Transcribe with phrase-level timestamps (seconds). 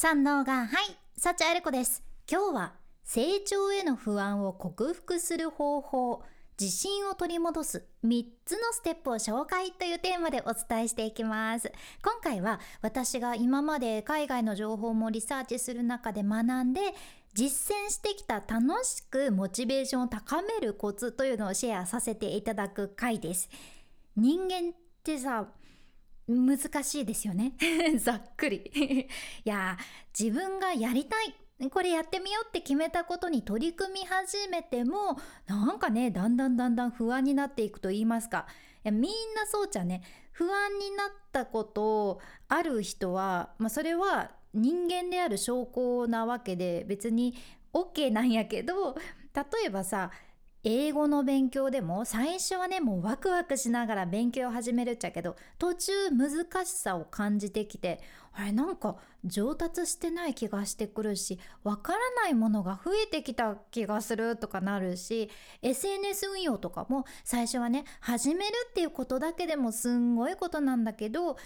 [0.00, 6.22] 三能がはい幸あれ子です今日は成長への不安を克服する方法。
[6.60, 11.72] 自信を取り戻す3つのステップを紹介というテーマでお伝えしていきます。
[12.04, 16.80] 今回は私が今まで海外の情報もリサーチする中で学んで
[17.34, 23.50] 実践してきた楽しくモチベーションを高めるコツというのをシェアさせていただく回です
[24.16, 24.72] 人間っ
[25.02, 25.48] てさ
[26.28, 27.54] 難しいですよね。
[27.98, 28.70] ざっくり。
[29.44, 29.76] いや
[30.18, 31.34] 自分がやりたい。
[31.70, 38.46] これやってみようって決めたことに取り組み始めてもなんかねだんだんだんだん不安になっていくと言いますか。
[38.84, 39.02] みん
[39.34, 40.02] なそうじゃね。
[40.32, 47.34] 不安になったことある人は、まあ、それは人間である証拠なわけで別に
[47.72, 48.94] OK なんやけど
[49.34, 50.10] 例えばさ
[50.64, 58.00] 英語の勉強でも最初はねもうワクワクしながら勉強を始めるっちゃけど途中難しさを感じてきて
[58.32, 65.30] あれなんか上達してない気がしてくるしわからないものが増えてきた気がするとかなるし
[65.62, 71.36] SNS 運用とかも最初はね始めるっていうことだけでもすんごいことなんだけど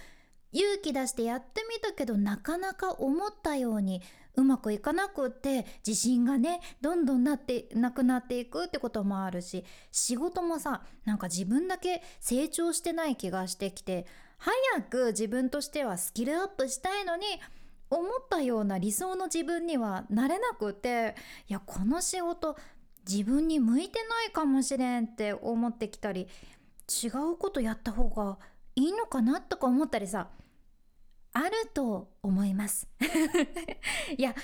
[0.53, 4.03] 勇気出してやってみたけどなかなか思ったように
[4.35, 14.07] うまくいかなくって自信がねどんどんなってなくなっていくってこともあるし仕事もさなんか自分だけ成長してない気がしてきて
[14.39, 17.25] 早く自分としてはスキルアップしたいのに
[17.91, 21.15] 思ったような理想の自分にはなれなくて
[21.49, 22.57] いやこの仕事
[23.09, 26.27] 自分に向いてないかもしれんって思ってきたり
[27.03, 28.39] 違うことやった方が
[28.75, 30.29] いいのかなとか思ったりさ
[31.33, 32.89] あると思います。
[34.17, 34.35] いやっ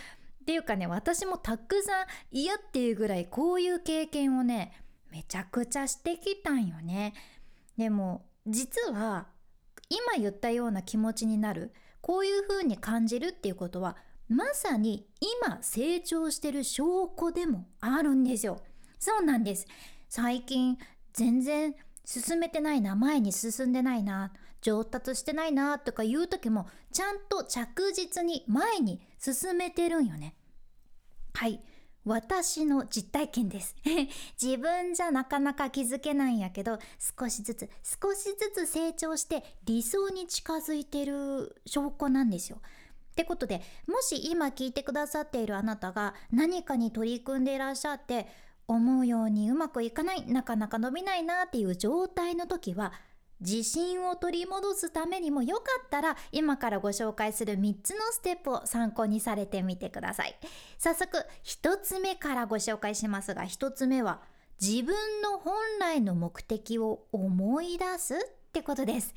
[0.47, 4.73] ていうかね私もたくさん嫌っていうぐらいこういう経験をね
[5.11, 7.15] めちゃくちゃしてきたんよね。
[7.77, 9.29] でも実は
[9.91, 13.97] 今言ったような気持ちになるこういう風に感じるっていうことは
[14.29, 18.61] まさに今成長してる証拠でもあるんですよ。
[18.99, 19.67] そうなんです。
[20.09, 20.79] 最近
[21.13, 21.75] 全然
[22.05, 30.35] 進めてないな前に進んでないな上達してないなとかいう時もちゃんと着実に前に進めてるんよね。
[31.35, 31.61] はい。
[32.05, 33.77] 私の実体験です。
[34.41, 36.79] 自分じゃなかなか気づけないんやけど
[37.19, 42.61] 少しずつ少しずつ成長して理想に近づいてる証拠なんですよ。
[43.13, 48.29] ってことでもし今聞いてくださっているあなたが何かに取り組んでいらっしゃって
[48.69, 52.93] 思うようにうまくいかないなかなか伸びないなっていう状態の時は
[53.41, 60.37] 自信を取り戻すためにもよかったら今からご紹介する3つのステップを参考にされてみてください
[60.79, 64.21] 早速1つ目からご紹介しますが1つ目は
[64.61, 68.19] 自分の本来の目的を思い出すっ
[68.53, 69.15] てことです。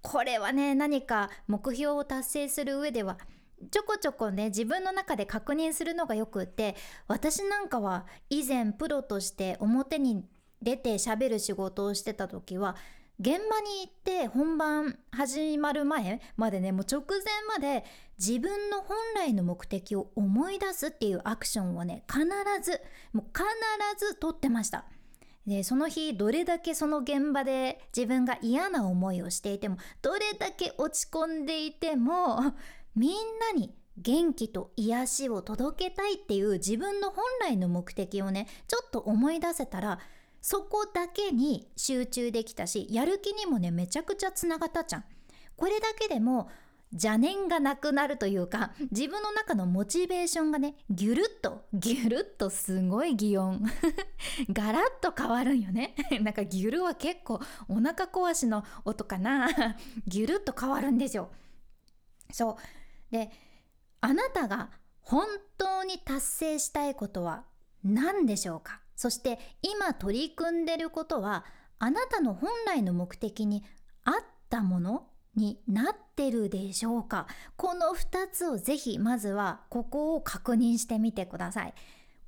[0.00, 3.18] これはね何か目標を達成する上では
[3.70, 6.76] ちょこちょこね自分の中で確認するのがよくって
[7.08, 10.24] 私なんかは以前プロとして表に
[10.62, 12.76] 出て喋る仕事をしてた時は
[13.20, 17.18] 現場に行って本番始まる前までねもう直前
[17.48, 17.84] まで
[18.16, 22.20] 自分の本来の目的を思い出すっていうアクションをね必
[22.62, 22.80] ず
[23.12, 23.44] もう必
[23.98, 24.84] ず取ってました。
[25.48, 32.52] でその日どれだけその現場で自分が嫌な思いをしていてもどれだけ落ち込んでいても
[32.94, 39.98] みんなに元気と癒しを届けたいっていう自分の本来の目的をねちょっと思い出せたら
[40.40, 45.04] そこだけに集中できたしやる気にもねめちゃくちゃつながったじゃん。
[45.56, 46.48] これだけでも
[46.92, 53.62] 邪念がなくなるというか自分の中のモチベーションがねギュルッとギュルッとすごい擬音。
[54.50, 55.94] ガラッと変わるんよね。
[56.22, 59.48] なんかギュルは結構お腹壊しの音かな。
[60.06, 61.30] ギュルッと変わるんですよ。
[62.32, 63.12] そう。
[63.12, 63.30] で
[64.00, 64.70] あなたが
[65.02, 65.26] 本
[65.58, 67.44] 当に達成したいことは
[67.84, 68.80] 何でしょうか？
[68.98, 71.44] そして今取り組んでることは
[71.78, 73.62] あなたの本来の目的に
[74.02, 74.14] 合っ
[74.50, 77.28] たものになってるでしょうか？
[77.56, 81.74] この2つをぜひまずはここを確認してみてください。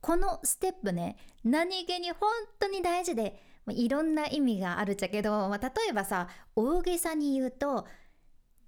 [0.00, 2.31] このステップね何気に本
[2.61, 7.85] 当に大事でいろんな意味があるっちゃけど、まあ、例えばさ大げさに言うと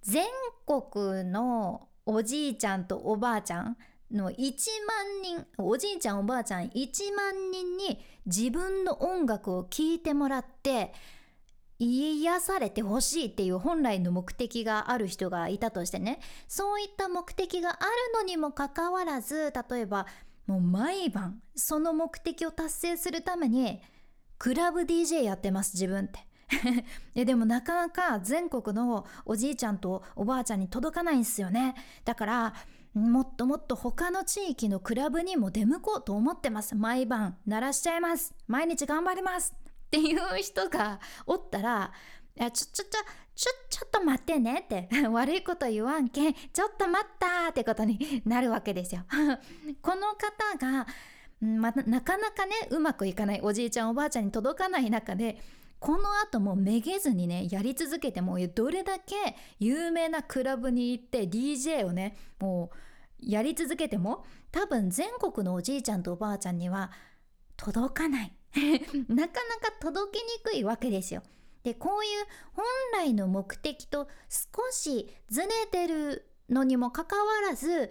[0.02, 0.26] 全
[0.66, 3.76] 国のおじいちゃんとおばあちゃん
[4.12, 6.70] の1万人おじいちゃんおばあちゃん1
[7.16, 10.92] 万人に自分の音楽を聴いてもらって
[11.78, 16.20] 癒されてほしいっていう本来の目的がある人がいたとしてね。
[16.46, 20.06] そういった目的があるのにもかかわらず例えば
[20.46, 23.80] もう毎晩その目的を達成するために
[24.38, 26.26] クラブ DJ やってます自分って。
[27.24, 31.74] でもなかなか全国のおじいちゃんとおばあちゃんに届かないんですよね。
[32.04, 32.54] だから
[32.94, 36.74] もっともっと他の地域のクラブにも出向こうと思ってます。
[36.74, 38.34] 毎晩鳴らしちゃいます。
[38.46, 39.54] 毎日頑張ります。
[39.86, 41.92] っていう人がおったら
[42.36, 43.00] いやちょちょちょ
[43.34, 44.60] ちょちょっと待ってね。
[44.60, 49.04] って 悪いこと言わんけんちょっと待ったってことになるわけですよ。
[49.80, 50.86] この方が、
[51.40, 55.40] ま、なかなかねうまくいかないおじいちゃんおばあちゃんに届かない中で
[55.82, 59.16] この後もめげずにねやり続けてもどれだけ
[59.58, 62.76] 有名なクラブに行って DJ をねもう
[63.20, 66.92] やり続けても多分全国のおじいちゃんとおばあちゃんには
[67.56, 68.32] 届かない
[69.08, 71.24] なかなか届きにくいわけですよ。
[71.64, 77.90] でこういう本来の目的と少しずれてるのにもかかわらず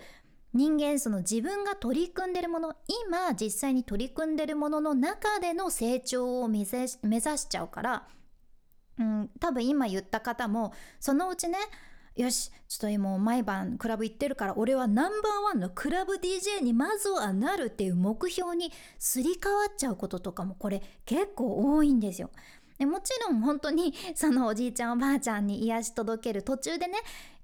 [0.53, 2.75] 人間その自分が取り組んでるもの
[3.07, 8.07] 今実際に取り組んでるものの中での成長を目指しちゃうから、
[8.99, 11.57] うん、多分今言った方もそのうちね
[12.15, 22.29] よしちょっと今毎晩クラブ行ってるから俺はナンバーワンのクラブ DJ にまずはなるっていう目標にすり替わっちゃうこととかもこれ結構多いんですよ。
[22.77, 26.97] でもちろん本当にそのおじいちゃんおばあちゃんに癒し届ける途中でね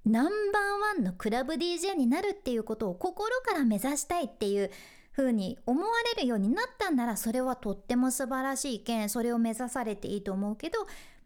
[0.08, 4.72] ナンバーワンのクラブ DJ になるっていうことを心から目指したいっていう
[5.16, 10.80] 風に思われるようになったんならそれはとっても素晴らしい件それを目指されていいと思うけど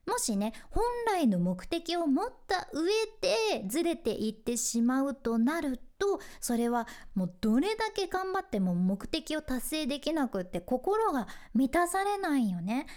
[0.07, 2.89] もしね本来の目的を持った上
[3.21, 12.87] でずれていってしまうとなるとそれはもうどれだけ頑張っても目的を達成できなくって心が満たされないよね。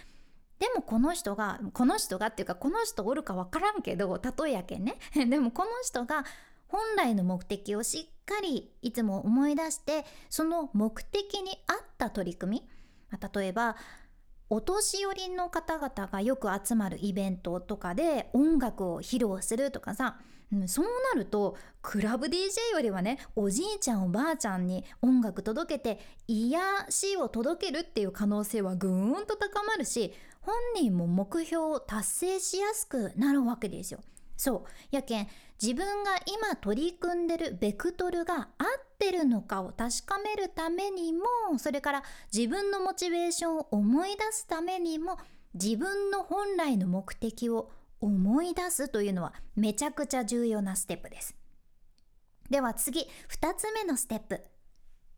[0.65, 4.97] でもこの人がこの人がっていうかこの人おるか分からんけど例えやけんね。
[5.15, 6.25] でもこの人が
[6.69, 12.69] 本来の目的をしっかりいつも思い出してその目的に合った取り組み
[13.37, 13.77] 例えば
[14.49, 20.19] お年寄りの方々がよく集まるイベントとかで音楽を披露するとかさ、
[20.51, 30.15] うん、そうなるとクラブ DJ よりはねおじいちゃんおばあちゃんに音楽届けて癒しを届けるっていう可能性はぐーんと高まるし
[30.45, 34.01] 本人も目標を達成しやすくなるわけですよ。
[34.37, 35.29] そうやけん
[35.63, 38.67] 自分が今取り組んでるベクトルが合っ
[38.99, 41.25] てるのかを確かめるためにも
[41.59, 42.03] それから
[42.33, 45.19] 自分のモチベーションを思い出すためにも
[45.55, 47.71] 自分の本来の目的を
[48.01, 51.37] 思い出すというのはめちゃくちゃ重要なステップです。
[52.51, 54.43] では次2つ目のステップ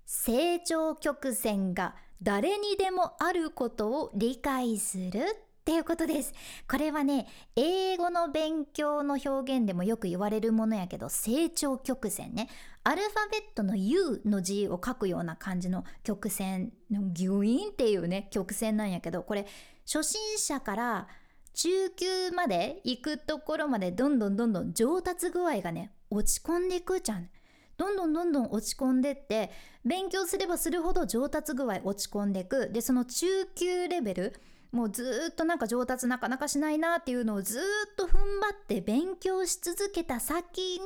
[0.04, 6.32] 成長曲線が誰にでもあることを理解するっていうことです。
[6.70, 7.26] これはね、
[7.56, 12.48] 英語の勉強の表現でもよく言われるものやけど、成長曲線ね。
[12.84, 19.44] アルファベットの U の字を書くような感じの曲線の、ギュインっていうね、曲線なんやけど、これ、
[19.84, 21.08] 初心者から
[21.52, 27.28] 中級まで行くところまでどんどんどんどん上達具合がね、落ち込んでいくじゃん。
[27.76, 29.50] どんどんどんどん落ち込んでって
[29.84, 32.70] 勉強すればするほど上達具合落ち込んでいく。
[32.70, 34.40] でその中級レベル
[34.72, 40.80] もうずっとなんか上達なかなかしないなっていうのをずっと踏ん張って勉強し続けた先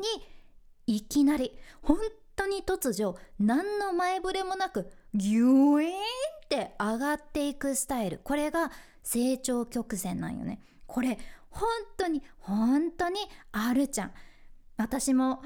[0.87, 1.99] にいきなり本
[2.37, 5.95] 当に突如何の前触れもなくギュイーンっ
[6.49, 8.21] て上がっていくスタイル。
[8.23, 8.71] これが
[9.03, 10.61] 成長曲線なんよね。
[10.87, 11.19] これ
[11.51, 13.21] 本当に本当に
[13.53, 14.13] あるちゃん。
[14.77, 15.43] 私も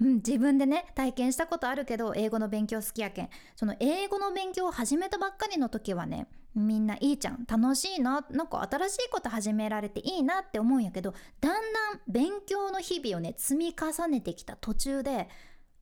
[0.00, 3.28] うん、自分でね体験したことあるけど英語の勉強好きやけん。
[3.56, 7.44] その英語の勉強を始めたばっかりの時はねみんないいじゃん。
[7.48, 15.28] 楽しいななんか新しいこと始められていいなって思うんやけどだんだん勉強の日々をね積み重ねてきた途中で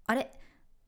[0.06, 0.32] あれ？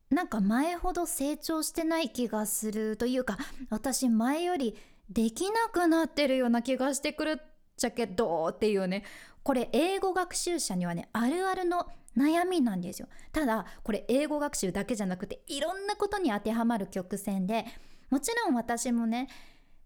[0.09, 3.37] なんか前ほど成長してない気がするというか
[3.69, 4.75] 私前より
[5.07, 7.45] できなくなってるような気がしてくるっ
[7.77, 9.03] ちゃけどっていうね。
[9.43, 11.85] これ英語学習者にはねあるあるの
[12.17, 13.07] 悩みなんですよ。
[13.31, 17.65] ただこれ英語学習だけじゃなくていろんなことに当てはまる曲線で
[18.09, 19.27] もちろん私もね、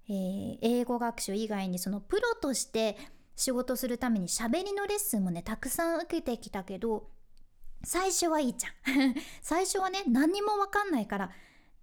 [0.07, 2.97] えー、英語学習以外にそのプロとして
[3.35, 7.09] 仕事するために喋りのレッスンもねたくさん受けてきたけど
[7.83, 9.15] 最初はいいじゃん。
[9.41, 11.31] 最初はね何にも分かんないから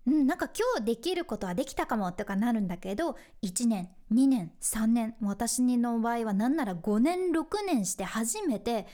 [0.07, 8.87] うん、なんか今日できることはできたかもとかなるんだけど1年2年3年私の場合は何なら5年6年して初めて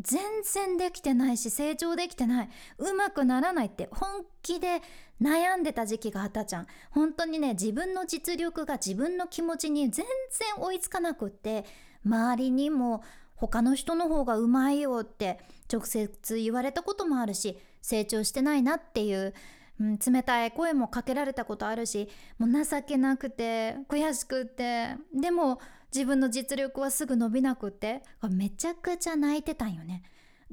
[0.00, 2.48] 全然できてないし成長できてない。
[2.78, 4.82] うまくならないって本気で
[5.22, 6.66] 悩んでた時期があったじゃん。
[6.90, 11.64] 本当にね自分の実力が自分の気持ちに全然追いつかなくって
[12.04, 13.02] 周りにも
[13.36, 15.38] 他の人の方がうまいよって
[15.72, 19.34] 直接言われたこともあるし成長してないなっていう、
[19.80, 22.08] うん、冷たい声もかけられたことあるし
[22.38, 25.60] もう情けなくて悔しくってでも
[25.94, 30.02] 自分の実力はすぐ伸びなくってめちゃくちゃ泣いてたんよね。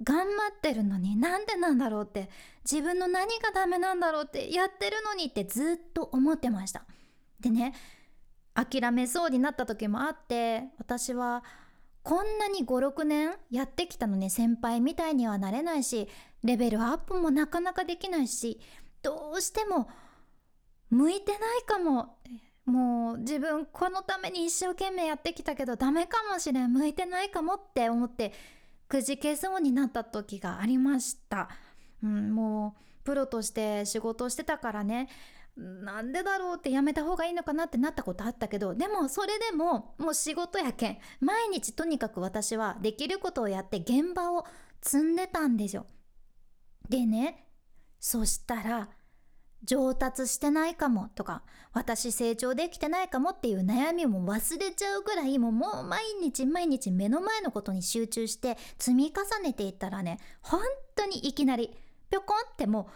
[0.01, 0.23] 頑張
[0.55, 2.29] ってるのになんでなんだろうって
[2.69, 6.85] 自分の何がダメなんだろうってやってるのにってずっと思ってました。
[7.39, 7.73] でね
[8.53, 11.43] 諦めそうになった時もあって私は
[12.03, 16.07] こんなに56年やってきたのに先輩みたいにはなれないし
[16.43, 18.59] レベルアップもなかなかできないし
[19.01, 19.89] どうしても
[20.89, 22.17] 向いてないかも
[22.65, 26.71] もう自分このために一生懸命やってきたけどダメかもしれん。
[26.71, 28.33] 向いてないかもって思って
[28.87, 31.49] くじけそうになった時がありました、
[32.03, 35.09] うん、もうプロとして仕事をしてたからね。
[35.57, 44.45] なんでだろうってやめた方がいいのかなってなったことあったけどでもそれでももう仕事やけん毎日とにかく私はできることをやって現場を
[44.81, 45.85] 積んでたんですよ。
[46.89, 47.47] でね
[47.99, 48.89] そしたら
[49.63, 60.61] 上達してないかもとか私成長できてないかもっていう悩みも忘れちゃうぐらいもう毎日毎日目の前のことに集中して積み重ねていったらね本
[60.95, 61.71] 当にいきなり
[62.09, 62.93] ぴょこんってもう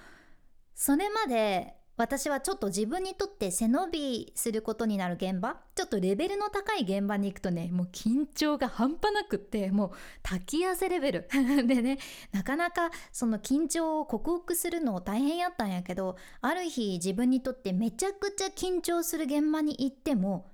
[0.74, 11.30] それまで私はちょっと自分にとって背伸びすることになる現場ちょっとレベルの高い現場に行くとねもう緊張が半端なくってもう滝汗レベル。
[11.66, 12.00] でね
[12.32, 20.52] なかなかその緊張を克服するの大変やったんやけどある日自分にとってめちゃくちゃ緊張する現場に行っても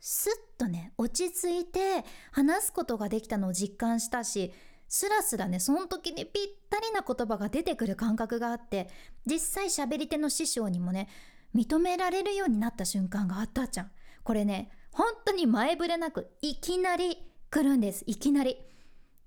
[0.00, 4.52] スッとね落ち着いて話すことができたのを実感したし
[4.90, 8.88] スラスラねその時にぴったりな言葉が出てくる感覚があって
[9.24, 11.08] 実際喋り手の師匠にもね
[11.54, 13.90] 認められるようになった瞬間があったじゃん。
[14.24, 17.16] これね本当に前触れなくいきなり
[17.50, 18.04] 来るんです。
[18.06, 18.56] いきなり。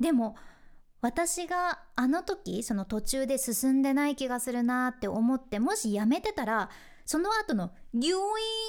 [0.02, 0.36] でも
[1.02, 6.70] 私があの時その途中で進んでない気がするなって思ってもしやめてたら
[7.06, 8.16] その後のギュイ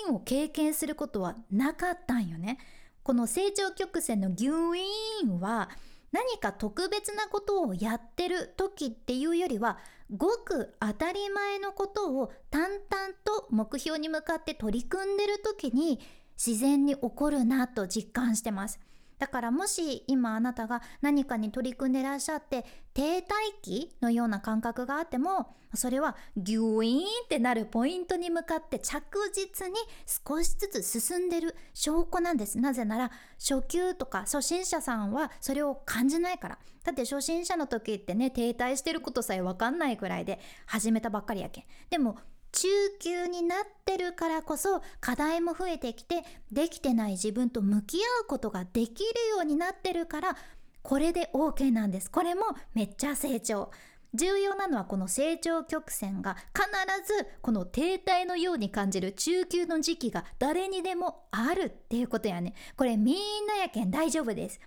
[0.09, 2.59] ーンを経験することはなかったんよね。
[3.03, 5.71] この成長曲線のギュイーンは
[6.15, 9.79] 何か特別なことをやってる時っていうよりは
[10.17, 12.79] ごく当たり前のことを淡々
[13.25, 15.99] と目標に向かって取り組んでる時に
[16.37, 18.79] 自然に起こるなと実感してます。
[19.25, 22.63] だからもし今あなたが何かに取り組んでらっしゃって
[22.93, 23.23] 停滞
[23.63, 29.03] 期のような感覚があってもそれはギュイーンってなるポイントに向かって着
[29.33, 29.77] 実に
[30.07, 32.59] 少しずつ進んでる証拠なんです。
[32.59, 36.59] なぜなら初級とか初心者さんはそれを感じないから。
[36.85, 41.65] だって初心者の時ってね停滞してることさえ分かんないくらいで始めたばっかりやけん。
[41.89, 42.19] でも
[42.55, 42.69] 中
[43.01, 50.37] 級になってるからこそ課題も増えてきてできてない自分と向き合うことができるようになってるから
[50.83, 52.11] これで OK なんです。
[52.11, 52.43] これも
[52.75, 53.71] めっちゃ成長。
[54.13, 56.69] 重要なのはこの成長曲線が必
[57.05, 62.55] ずこの停滞のように感じる中級の時期が誰にでもあるっていうことやね。
[62.77, 64.61] これみんなやけん大丈夫です。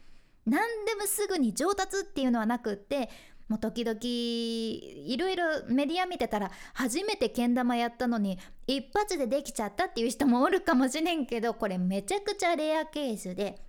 [0.46, 3.10] 何でもすぐに上達っていうのはなくって
[3.48, 13.62] もう時々いろいろメディア見てたら初めてけん玉やったのに一発でできちゃったっていう人もおるかもしれんけどこれめちゃくちゃレアケースで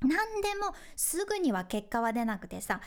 [0.00, 0.14] 何で
[0.60, 2.80] もすぐには結果は出なくてさ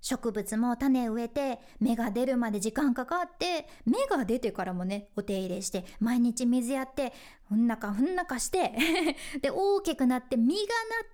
[0.00, 7.12] 植物も種植えて芽が出るまで時間かかって芽が出てからもねお手入れして毎日水やって
[7.48, 8.72] ふんなかふんなかして
[9.42, 10.60] で大きくなって実がな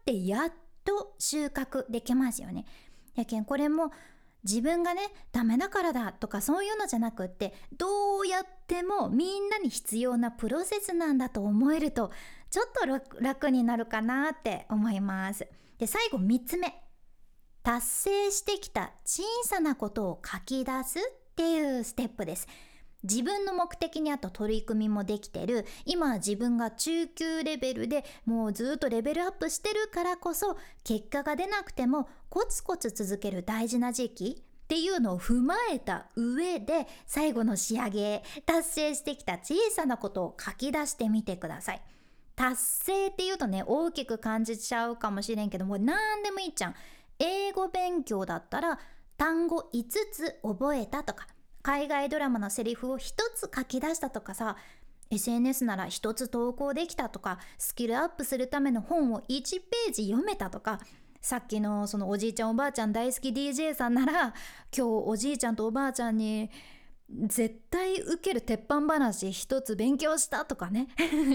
[0.01, 0.53] ってやっ
[0.85, 2.67] と収穫できますよね。
[3.15, 3.93] やけんこれも
[4.45, 12.11] 自分がねダメだからだとかそういうのじゃなくってどうやってもみんなに必要なプロセスなんだと思えると
[12.51, 15.47] ちょっと楽になるかなって思います。
[15.79, 16.75] で最後3つ目
[17.63, 21.03] 達成してきた小さなことを書き出すっ
[21.37, 22.49] ていうステップです。
[23.03, 41.83] 自分の目的に合った取り組みもできてる今自分が中級レベルでもうずっとレベルアップしてるからこそ結果が出なくてもコツコツ続ける大事な時期っていうのを踏まえた上で最後の仕上げ達成してきた小さなことを書き出してみてください。
[42.35, 46.75] 達成っていうとね大きく感じちゃうかもしれんけども何でもいいじゃん。
[47.19, 48.79] 英語勉強だったら
[49.19, 51.27] 単語5つ覚えたとか
[51.63, 54.57] 海外ドラマのセリフを一つ書き出したとかさ
[55.11, 60.81] SNS なら一つ投稿できたとかスキルアップするための本を1ページ読めたとか
[61.21, 64.33] さっきのそのおじいちゃんおばあちゃん大好き DJ さんなら今
[64.73, 66.51] 日おじいちゃんとおばあちゃんに
[67.27, 70.89] 絶対受ける鉄板話一つ勉強したとかね。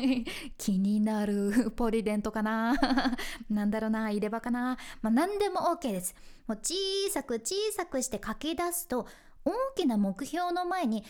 [0.57, 2.75] 気になるポリデントかな。
[3.50, 4.77] なんだろうな入れ歯かな。
[5.01, 6.15] まあ何でも OK です。
[6.48, 6.74] もう小
[7.12, 9.07] さく小さくして書き出すと
[9.48, 11.04] 大きな目標の前に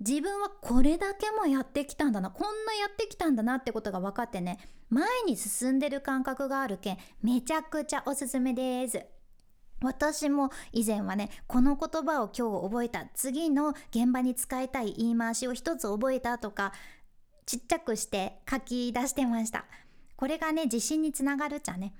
[0.00, 4.58] 自分はこれだけもやってきたんだなこんなやってきたんだなってことが分かってね
[4.90, 9.04] 前に進んでる感覚があるけんめちゃくちゃおすすめです。
[9.82, 13.06] 私も以前はねこの言葉を今日覚えた。
[13.14, 16.72] 次の現場に使いたい言い回しを一つ覚えたとか
[17.44, 19.66] ちっちゃくして書き出してました。
[20.16, 21.94] これがね自信につながるっちゃね。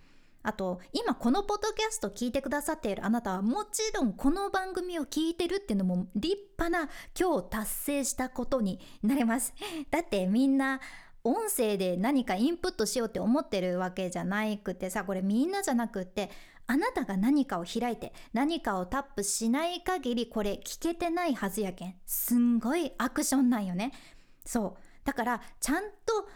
[0.46, 6.88] あと今このポッドキャスト聞いてくださっているあなたはもちろんこの番組を聞いてるっていうのも立派な
[7.18, 9.52] 今日達成したことになります。
[9.90, 10.80] だってみんな
[11.24, 16.30] 音声で何かインプットしようって思ってるわけじゃなくてさこれみんなじゃなくって
[16.68, 21.96] あなたが何かを開いて何かをタップしない限りこれ聞けてないはずやけん。
[22.06, 23.90] すんごいアクションなんよね。
[24.44, 25.04] そう。
[25.04, 26.28] だからちゃんと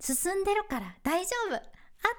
[0.00, 1.54] 進んでるから大丈夫。
[1.54, 1.60] あ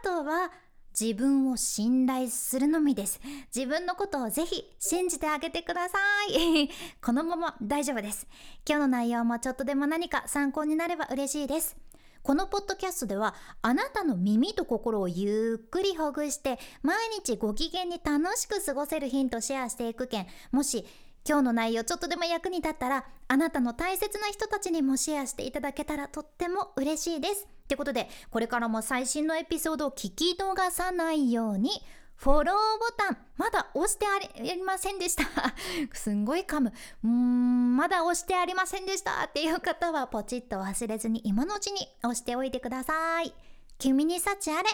[0.04, 0.52] とは
[1.00, 3.20] 自分を信頼するのみです。
[3.54, 5.98] 自分のことをぜひ信じてあげてくださ
[6.30, 6.70] い。
[7.04, 8.28] このまま大丈夫です。
[8.68, 11.78] 今日の内容もちょっとでも何か参考になれば嬉しいです。
[12.22, 20.86] このポッドキャストではあなたの耳と心をゆっくりほぐして毎日ご機嫌に楽しく過ごせるヒントシェアしていくけんもし
[21.28, 27.48] 今日の内容ちょっとでも役に立ったらあなたの大切な人たちにもシェアしていただけたらとっても嬉しいです。
[27.64, 31.70] ってことでこれからも最新のエピソードを聞き逃さないように
[32.16, 35.24] フォローボタンまだ押してありませんでした。
[35.94, 36.74] すんごい噛む。
[37.08, 39.24] んまだ押してありませんでした。
[39.24, 43.34] っていう方はポチッと忘れずに今のうちに押しておいてください。
[43.78, 44.70] 君に幸あれ。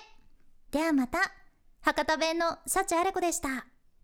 [0.72, 1.20] ではまた。
[1.82, 3.75] 博多弁の幸あれ子でした。